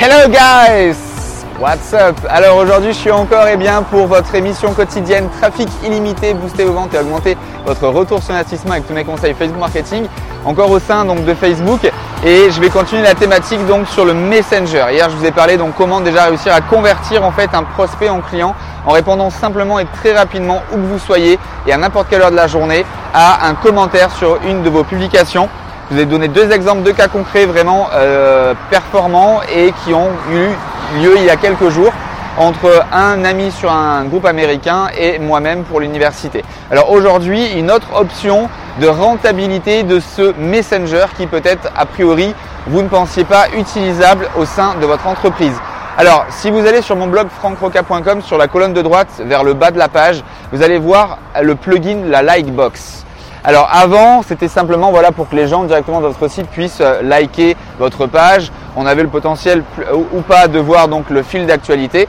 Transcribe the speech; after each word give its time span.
Hello 0.00 0.28
guys 0.28 0.96
What's 1.58 1.92
up? 1.92 2.16
Alors 2.28 2.58
aujourd'hui 2.58 2.92
je 2.92 2.98
suis 2.98 3.10
encore 3.10 3.48
et 3.48 3.56
bien, 3.56 3.82
pour 3.82 4.06
votre 4.06 4.32
émission 4.36 4.72
quotidienne 4.72 5.28
Trafic 5.40 5.68
illimité, 5.84 6.34
booster 6.34 6.62
vos 6.62 6.72
ventes 6.72 6.94
et 6.94 6.98
augmenter 7.00 7.36
votre 7.66 7.88
retour 7.88 8.22
sur 8.22 8.32
investissement 8.32 8.74
avec 8.74 8.86
tous 8.86 8.92
mes 8.92 9.02
conseils 9.02 9.34
Facebook 9.34 9.58
Marketing, 9.58 10.06
encore 10.44 10.70
au 10.70 10.78
sein 10.78 11.04
donc 11.04 11.24
de 11.24 11.34
Facebook 11.34 11.80
et 12.24 12.48
je 12.48 12.60
vais 12.60 12.68
continuer 12.68 13.02
la 13.02 13.16
thématique 13.16 13.66
donc 13.66 13.88
sur 13.88 14.04
le 14.04 14.14
Messenger. 14.14 14.84
Hier 14.92 15.10
je 15.10 15.16
vous 15.16 15.24
ai 15.24 15.32
parlé 15.32 15.56
donc 15.56 15.74
comment 15.76 16.00
déjà 16.00 16.26
réussir 16.26 16.54
à 16.54 16.60
convertir 16.60 17.24
en 17.24 17.32
fait 17.32 17.52
un 17.52 17.64
prospect 17.64 18.08
en 18.08 18.20
client 18.20 18.54
en 18.86 18.92
répondant 18.92 19.30
simplement 19.30 19.80
et 19.80 19.86
très 20.00 20.16
rapidement 20.16 20.62
où 20.70 20.76
que 20.76 20.86
vous 20.86 21.00
soyez 21.00 21.40
et 21.66 21.72
à 21.72 21.76
n'importe 21.76 22.06
quelle 22.08 22.22
heure 22.22 22.30
de 22.30 22.36
la 22.36 22.46
journée 22.46 22.86
à 23.12 23.48
un 23.48 23.54
commentaire 23.54 24.12
sur 24.12 24.38
une 24.46 24.62
de 24.62 24.70
vos 24.70 24.84
publications. 24.84 25.48
Je 25.90 25.96
vous 25.96 26.02
ai 26.02 26.04
donné 26.04 26.28
deux 26.28 26.50
exemples 26.52 26.82
de 26.82 26.90
cas 26.90 27.08
concrets 27.08 27.46
vraiment 27.46 27.88
euh, 27.94 28.52
performants 28.68 29.40
et 29.50 29.72
qui 29.84 29.94
ont 29.94 30.10
eu 30.30 31.00
lieu 31.00 31.14
il 31.16 31.24
y 31.24 31.30
a 31.30 31.36
quelques 31.36 31.70
jours 31.70 31.92
entre 32.36 32.84
un 32.92 33.24
ami 33.24 33.50
sur 33.50 33.72
un 33.72 34.04
groupe 34.04 34.26
américain 34.26 34.88
et 34.98 35.18
moi-même 35.18 35.64
pour 35.64 35.80
l'université. 35.80 36.44
Alors 36.70 36.90
aujourd'hui, 36.90 37.52
une 37.56 37.70
autre 37.70 37.88
option 37.94 38.50
de 38.82 38.86
rentabilité 38.86 39.82
de 39.82 39.98
ce 39.98 40.34
messenger 40.38 41.06
qui 41.16 41.26
peut-être 41.26 41.70
a 41.74 41.86
priori 41.86 42.34
vous 42.66 42.82
ne 42.82 42.88
pensiez 42.88 43.24
pas 43.24 43.46
utilisable 43.56 44.28
au 44.36 44.44
sein 44.44 44.74
de 44.78 44.84
votre 44.84 45.06
entreprise. 45.06 45.54
Alors, 45.96 46.26
si 46.28 46.50
vous 46.50 46.66
allez 46.66 46.82
sur 46.82 46.96
mon 46.96 47.06
blog 47.06 47.28
francroca.com, 47.28 48.20
sur 48.20 48.36
la 48.36 48.46
colonne 48.46 48.74
de 48.74 48.82
droite 48.82 49.08
vers 49.24 49.42
le 49.42 49.54
bas 49.54 49.70
de 49.70 49.78
la 49.78 49.88
page, 49.88 50.22
vous 50.52 50.62
allez 50.62 50.78
voir 50.78 51.18
le 51.40 51.54
plugin, 51.54 52.02
la 52.06 52.22
Likebox. 52.22 53.06
Alors 53.44 53.68
avant, 53.72 54.22
c'était 54.22 54.48
simplement 54.48 54.90
voilà 54.90 55.12
pour 55.12 55.28
que 55.28 55.36
les 55.36 55.46
gens 55.46 55.64
directement 55.64 56.00
de 56.00 56.06
votre 56.06 56.28
site 56.28 56.48
puissent 56.48 56.80
euh, 56.80 57.02
liker 57.02 57.56
votre 57.78 58.06
page. 58.06 58.50
On 58.76 58.84
avait 58.84 59.02
le 59.02 59.08
potentiel 59.08 59.62
ou 60.12 60.20
pas 60.22 60.48
de 60.48 60.58
voir 60.58 60.88
donc 60.88 61.10
le 61.10 61.22
fil 61.22 61.46
d'actualité 61.46 62.08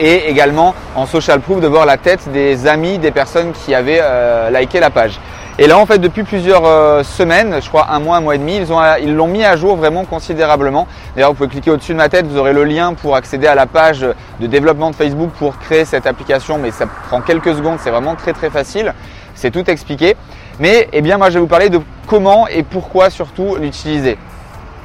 et 0.00 0.28
également 0.28 0.74
en 0.94 1.06
social 1.06 1.40
proof 1.40 1.60
de 1.60 1.66
voir 1.66 1.86
la 1.86 1.96
tête 1.96 2.30
des 2.32 2.66
amis 2.66 2.98
des 2.98 3.10
personnes 3.10 3.52
qui 3.52 3.74
avaient 3.74 4.00
euh, 4.02 4.50
liké 4.50 4.80
la 4.80 4.90
page. 4.90 5.20
Et 5.60 5.66
là 5.66 5.76
en 5.76 5.86
fait 5.86 5.98
depuis 5.98 6.22
plusieurs 6.22 6.64
euh, 6.64 7.02
semaines, 7.02 7.56
je 7.60 7.68
crois 7.68 7.88
un 7.90 7.98
mois, 7.98 8.18
un 8.18 8.20
mois 8.20 8.36
et 8.36 8.38
demi, 8.38 8.56
ils 8.56 8.72
ont 8.72 8.80
ils 9.02 9.12
l'ont 9.12 9.26
mis 9.26 9.44
à 9.44 9.56
jour 9.56 9.76
vraiment 9.76 10.04
considérablement. 10.04 10.86
D'ailleurs 11.14 11.30
vous 11.30 11.36
pouvez 11.36 11.48
cliquer 11.48 11.72
au-dessus 11.72 11.92
de 11.92 11.96
ma 11.96 12.08
tête, 12.08 12.26
vous 12.26 12.38
aurez 12.38 12.52
le 12.52 12.62
lien 12.62 12.94
pour 12.94 13.16
accéder 13.16 13.48
à 13.48 13.56
la 13.56 13.66
page 13.66 14.06
de 14.40 14.46
développement 14.46 14.90
de 14.90 14.94
Facebook 14.94 15.30
pour 15.36 15.58
créer 15.58 15.84
cette 15.84 16.06
application, 16.06 16.58
mais 16.58 16.70
ça 16.70 16.86
prend 17.08 17.20
quelques 17.20 17.54
secondes, 17.56 17.78
c'est 17.82 17.90
vraiment 17.90 18.14
très 18.14 18.32
très 18.32 18.50
facile, 18.50 18.94
c'est 19.34 19.50
tout 19.50 19.68
expliqué. 19.68 20.14
Mais 20.60 20.88
eh 20.92 21.00
bien 21.00 21.18
moi 21.18 21.28
je 21.30 21.34
vais 21.34 21.40
vous 21.40 21.48
parler 21.48 21.70
de 21.70 21.80
comment 22.06 22.46
et 22.46 22.62
pourquoi 22.62 23.10
surtout 23.10 23.56
l'utiliser. 23.56 24.16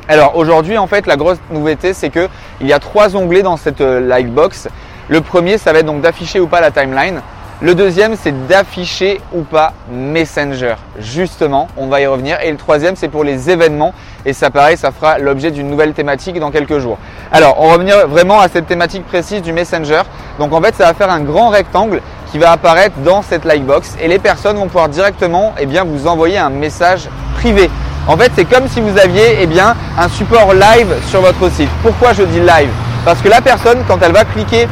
Alors 0.08 0.36
aujourd'hui 0.36 0.80
en 0.80 0.88
fait 0.88 1.06
la 1.06 1.18
grosse 1.18 1.38
nouveauté 1.52 1.94
c'est 1.94 2.10
que 2.10 2.28
il 2.62 2.68
y 2.68 2.74
a 2.74 2.80
trois 2.80 3.16
onglets 3.16 3.44
dans 3.44 3.58
cette 3.58 3.82
euh, 3.82 4.00
Lightbox. 4.00 4.70
Le 5.10 5.22
premier 5.22 5.58
ça 5.58 5.74
va 5.74 5.80
être 5.80 5.86
donc 5.86 6.02
d'afficher 6.02 6.40
ou 6.40 6.48
pas 6.48 6.62
la 6.62 6.72
timeline. 6.72 7.22
Le 7.62 7.76
deuxième, 7.76 8.16
c'est 8.22 8.48
d'afficher 8.48 9.22
ou 9.32 9.44
pas 9.44 9.72
Messenger. 9.90 10.76
Justement, 11.00 11.70
on 11.78 11.88
va 11.88 12.02
y 12.02 12.06
revenir. 12.06 12.38
Et 12.44 12.52
le 12.52 12.58
troisième, 12.58 12.98
c'est 12.98 13.08
pour 13.08 13.24
les 13.24 13.50
événements. 13.50 13.94
Et 14.26 14.34
ça, 14.34 14.50
pareil, 14.50 14.76
ça 14.76 14.92
fera 14.92 15.18
l'objet 15.18 15.50
d'une 15.50 15.70
nouvelle 15.70 15.94
thématique 15.94 16.38
dans 16.42 16.52
quelques 16.52 16.80
jours. 16.80 16.98
Alors, 17.32 17.56
on 17.62 17.68
va 17.68 17.74
revenir 17.76 18.06
vraiment 18.10 18.42
à 18.42 18.50
cette 18.50 18.68
thématique 18.68 19.06
précise 19.06 19.42
du 19.42 19.54
Messenger. 19.54 20.02
Donc, 20.40 20.52
en 20.52 20.62
fait, 20.62 20.76
ça 20.76 20.88
va 20.88 20.94
faire 20.94 21.10
un 21.10 21.22
grand 21.22 21.50
rectangle 21.50 22.02
qui 22.34 22.38
va 22.38 22.52
apparaître 22.52 22.98
dans 22.98 23.22
cette 23.22 23.46
Lightbox. 23.46 23.96
Et 24.02 24.10
les 24.10 24.20
personnes 24.20 24.58
vont 24.58 24.66
pouvoir 24.66 24.90
directement 24.90 25.54
eh 25.58 25.66
bien, 25.66 25.86
vous 25.86 26.06
envoyer 26.08 26.40
un 26.40 26.50
message 26.50 27.08
privé. 27.36 27.70
En 28.10 28.18
fait, 28.18 28.32
c'est 28.36 28.44
comme 28.46 28.68
si 28.68 28.82
vous 28.82 28.98
aviez 28.98 29.38
eh 29.40 29.48
bien, 29.48 29.74
un 29.98 30.10
support 30.10 30.54
live 30.54 30.94
sur 31.08 31.22
votre 31.22 31.50
site. 31.50 31.70
Pourquoi 31.82 32.12
je 32.12 32.24
dis 32.24 32.42
live? 32.42 32.72
Parce 33.06 33.22
que 33.22 33.30
la 33.30 33.40
personne, 33.40 33.86
quand 33.88 34.00
elle 34.02 34.12
va 34.12 34.26
cliquer 34.26 34.68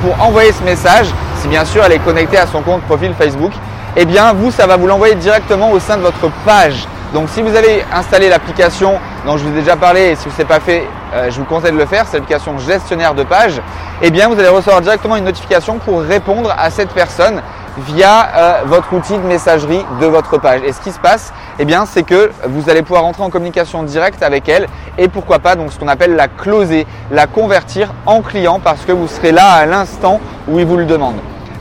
pour 0.00 0.22
envoyer 0.22 0.52
ce 0.52 0.62
message, 0.62 1.06
si 1.40 1.48
bien 1.48 1.64
sûr 1.64 1.82
elle 1.84 1.92
est 1.92 1.98
connectée 1.98 2.38
à 2.38 2.46
son 2.46 2.62
compte 2.62 2.82
profil 2.82 3.14
Facebook, 3.18 3.52
eh 3.96 4.04
bien 4.04 4.32
vous, 4.32 4.50
ça 4.50 4.66
va 4.66 4.76
vous 4.76 4.86
l'envoyer 4.86 5.14
directement 5.14 5.70
au 5.70 5.80
sein 5.80 5.96
de 5.96 6.02
votre 6.02 6.30
page. 6.44 6.86
Donc 7.12 7.28
si 7.28 7.42
vous 7.42 7.54
avez 7.54 7.84
installé 7.92 8.30
l'application 8.30 8.98
dont 9.26 9.36
je 9.36 9.44
vous 9.44 9.50
ai 9.50 9.60
déjà 9.60 9.76
parlé 9.76 10.12
et 10.12 10.16
si 10.16 10.30
ce 10.30 10.38
n'est 10.38 10.46
pas 10.46 10.60
fait, 10.60 10.88
euh, 11.14 11.30
je 11.30 11.38
vous 11.38 11.44
conseille 11.44 11.72
de 11.72 11.76
le 11.76 11.84
faire, 11.84 12.06
c'est 12.06 12.16
l'application 12.16 12.56
gestionnaire 12.58 13.14
de 13.14 13.22
page, 13.22 13.60
eh 14.00 14.10
bien 14.10 14.28
vous 14.28 14.38
allez 14.38 14.48
recevoir 14.48 14.80
directement 14.80 15.16
une 15.16 15.24
notification 15.24 15.78
pour 15.78 16.00
répondre 16.00 16.54
à 16.56 16.70
cette 16.70 16.90
personne 16.90 17.42
via 17.78 18.28
euh, 18.36 18.62
votre 18.66 18.92
outil 18.92 19.14
de 19.14 19.26
messagerie 19.26 19.84
de 20.00 20.06
votre 20.06 20.38
page. 20.38 20.60
Et 20.64 20.72
ce 20.72 20.80
qui 20.80 20.92
se 20.92 20.98
passe, 20.98 21.32
eh 21.58 21.64
bien, 21.64 21.86
c'est 21.86 22.02
que 22.02 22.30
vous 22.46 22.68
allez 22.70 22.82
pouvoir 22.82 23.04
entrer 23.04 23.22
en 23.22 23.30
communication 23.30 23.82
directe 23.82 24.22
avec 24.22 24.48
elle 24.48 24.66
et 24.98 25.08
pourquoi 25.08 25.38
pas 25.38 25.56
donc 25.56 25.72
ce 25.72 25.78
qu'on 25.78 25.88
appelle 25.88 26.16
la 26.16 26.28
closer, 26.28 26.86
la 27.10 27.26
convertir 27.26 27.92
en 28.06 28.22
client 28.22 28.60
parce 28.62 28.82
que 28.82 28.92
vous 28.92 29.08
serez 29.08 29.32
là 29.32 29.50
à 29.50 29.66
l'instant 29.66 30.20
où 30.48 30.58
il 30.58 30.66
vous 30.66 30.76
le 30.76 30.86
demande. 30.86 31.16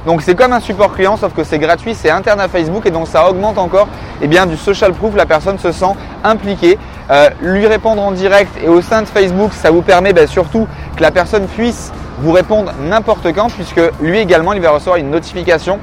Donc 0.06 0.24
c'est 0.24 0.34
comme 0.34 0.52
un 0.52 0.60
support 0.60 0.94
client 0.94 1.16
sauf 1.16 1.34
que 1.34 1.44
c'est 1.44 1.60
gratuit, 1.60 1.94
c'est 1.94 2.10
interne 2.10 2.40
à 2.40 2.48
Facebook 2.48 2.86
et 2.88 2.92
donc 2.92 3.08
ça 3.08 3.30
augmente 3.30 3.58
encore 3.60 3.88
eh 4.22 4.28
bien, 4.28 4.48
du 4.48 4.58
social 4.58 4.94
proof, 4.94 5.16
la 5.16 5.26
personne 5.26 5.60
se 5.60 5.72
sent 5.72 5.94
impliquée. 6.24 6.78
Euh, 7.10 7.30
lui 7.42 7.68
répondre 7.68 8.02
en 8.02 8.12
direct 8.12 8.52
et 8.64 8.68
au 8.68 8.82
sein 8.82 9.02
de 9.02 9.08
Facebook, 9.08 9.52
ça 9.54 9.70
vous 9.70 9.82
permet 9.82 10.14
ben, 10.14 10.28
surtout 10.28 10.68
que 10.96 11.02
la 11.02 11.12
personne 11.12 11.46
puisse 11.46 11.92
vous 12.20 12.32
répondre 12.32 12.72
n'importe 12.82 13.34
quand 13.34 13.50
puisque 13.50 13.82
lui 14.02 14.20
également 14.20 14.54
il 14.54 14.62
va 14.62 14.72
recevoir 14.72 14.98
une 14.98 15.10
notification 15.10 15.80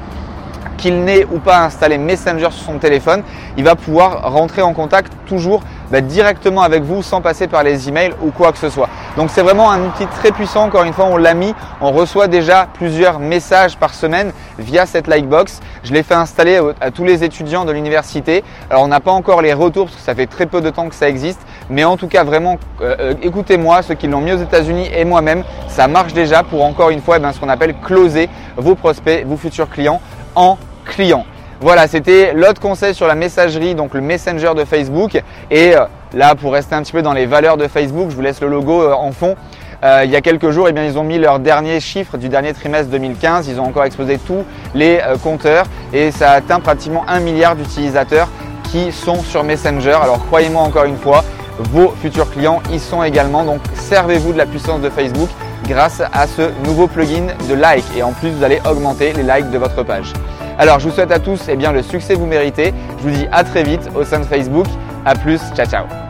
qu'il 0.77 1.03
n'ait 1.03 1.25
ou 1.25 1.39
pas 1.39 1.59
installé 1.59 1.97
Messenger 1.97 2.51
sur 2.51 2.65
son 2.65 2.77
téléphone, 2.77 3.23
il 3.57 3.63
va 3.63 3.75
pouvoir 3.75 4.31
rentrer 4.31 4.61
en 4.61 4.73
contact 4.73 5.11
toujours 5.27 5.61
bah, 5.91 6.01
directement 6.01 6.61
avec 6.61 6.83
vous 6.83 7.01
sans 7.01 7.21
passer 7.21 7.47
par 7.47 7.63
les 7.63 7.89
emails 7.89 8.13
ou 8.21 8.31
quoi 8.31 8.51
que 8.51 8.57
ce 8.57 8.69
soit. 8.69 8.89
Donc 9.17 9.29
c'est 9.31 9.41
vraiment 9.41 9.71
un 9.71 9.81
outil 9.81 10.05
très 10.07 10.31
puissant. 10.31 10.65
Encore 10.65 10.83
une 10.83 10.93
fois, 10.93 11.05
on 11.05 11.17
l'a 11.17 11.33
mis. 11.33 11.53
On 11.81 11.91
reçoit 11.91 12.27
déjà 12.27 12.67
plusieurs 12.73 13.19
messages 13.19 13.77
par 13.77 13.93
semaine 13.93 14.31
via 14.59 14.85
cette 14.85 15.07
Likebox. 15.07 15.59
Je 15.83 15.93
l'ai 15.93 16.03
fait 16.03 16.13
installer 16.13 16.61
à 16.79 16.91
tous 16.91 17.03
les 17.03 17.23
étudiants 17.23 17.65
de 17.65 17.71
l'université. 17.71 18.43
Alors 18.69 18.83
on 18.83 18.87
n'a 18.87 18.99
pas 18.99 19.11
encore 19.11 19.41
les 19.41 19.53
retours 19.53 19.85
parce 19.85 19.97
que 19.97 20.03
ça 20.03 20.15
fait 20.15 20.27
très 20.27 20.45
peu 20.45 20.61
de 20.61 20.69
temps 20.69 20.89
que 20.89 20.95
ça 20.95 21.09
existe. 21.09 21.41
Mais 21.69 21.83
en 21.83 21.97
tout 21.97 22.07
cas, 22.07 22.23
vraiment, 22.23 22.57
euh, 22.81 22.95
euh, 22.99 23.13
écoutez-moi, 23.21 23.81
ceux 23.81 23.95
qui 23.95 24.07
l'ont 24.07 24.21
mis 24.21 24.31
aux 24.31 24.41
États-Unis 24.41 24.89
et 24.95 25.05
moi-même, 25.05 25.43
ça 25.67 25.87
marche 25.87 26.13
déjà 26.13 26.43
pour 26.43 26.63
encore 26.63 26.89
une 26.89 27.01
fois 27.01 27.17
eh 27.17 27.19
ben, 27.19 27.31
ce 27.31 27.39
qu'on 27.39 27.49
appelle 27.49 27.75
closer 27.83 28.29
vos 28.57 28.75
prospects, 28.75 29.25
vos 29.25 29.37
futurs 29.37 29.69
clients 29.69 30.01
en 30.39 30.57
client. 30.85 31.25
Voilà, 31.59 31.89
c'était 31.89 32.33
l'autre 32.33 32.61
conseil 32.61 32.95
sur 32.95 33.05
la 33.05 33.15
messagerie, 33.15 33.75
donc 33.75 33.93
le 33.93 33.99
Messenger 33.99 34.51
de 34.55 34.63
Facebook. 34.63 35.21
Et 35.51 35.75
euh, 35.75 35.81
là, 36.13 36.33
pour 36.33 36.53
rester 36.53 36.73
un 36.73 36.81
petit 36.81 36.93
peu 36.93 37.01
dans 37.01 37.11
les 37.11 37.25
valeurs 37.25 37.57
de 37.57 37.67
Facebook, 37.67 38.09
je 38.09 38.15
vous 38.15 38.21
laisse 38.21 38.39
le 38.39 38.47
logo 38.47 38.81
euh, 38.81 38.93
en 38.93 39.11
fond. 39.11 39.35
Euh, 39.83 40.03
il 40.05 40.11
y 40.11 40.15
a 40.15 40.21
quelques 40.21 40.51
jours, 40.51 40.69
eh 40.69 40.71
bien, 40.71 40.85
ils 40.85 40.97
ont 40.97 41.03
mis 41.03 41.17
leurs 41.17 41.39
derniers 41.39 41.81
chiffres 41.81 42.17
du 42.17 42.29
dernier 42.29 42.53
trimestre 42.53 42.89
2015. 42.89 43.49
Ils 43.49 43.59
ont 43.59 43.65
encore 43.65 43.83
explosé 43.83 44.17
tous 44.17 44.45
les 44.73 45.01
compteurs 45.21 45.65
et 45.91 46.11
ça 46.11 46.31
atteint 46.31 46.61
pratiquement 46.61 47.03
un 47.09 47.19
milliard 47.19 47.57
d'utilisateurs 47.57 48.29
qui 48.71 48.93
sont 48.93 49.21
sur 49.21 49.43
Messenger. 49.43 49.97
Alors 50.01 50.25
croyez-moi 50.27 50.61
encore 50.61 50.85
une 50.85 50.97
fois, 50.97 51.25
vos 51.59 51.93
futurs 52.01 52.31
clients 52.31 52.61
y 52.71 52.79
sont 52.79 53.03
également. 53.03 53.43
Donc 53.43 53.59
servez-vous 53.75 54.31
de 54.31 54.37
la 54.37 54.45
puissance 54.45 54.79
de 54.79 54.89
Facebook 54.89 55.29
grâce 55.69 56.01
à 56.01 56.27
ce 56.27 56.51
nouveau 56.65 56.87
plugin 56.87 57.27
de 57.47 57.53
like. 57.53 57.85
Et 57.95 58.03
en 58.03 58.11
plus, 58.11 58.31
vous 58.31 58.43
allez 58.43 58.59
augmenter 58.69 59.13
les 59.13 59.23
likes 59.23 59.51
de 59.51 59.57
votre 59.57 59.83
page. 59.83 60.11
Alors, 60.57 60.79
je 60.79 60.89
vous 60.89 60.93
souhaite 60.93 61.11
à 61.11 61.19
tous 61.19 61.39
eh 61.47 61.55
bien, 61.55 61.71
le 61.71 61.83
succès 61.83 62.15
que 62.15 62.19
vous 62.19 62.25
méritez. 62.25 62.73
Je 62.97 63.03
vous 63.03 63.15
dis 63.15 63.27
à 63.31 63.43
très 63.43 63.63
vite 63.63 63.89
au 63.95 64.03
sein 64.03 64.19
de 64.19 64.25
Facebook. 64.25 64.65
A 65.05 65.15
plus, 65.15 65.39
ciao 65.55 65.65
ciao 65.65 66.08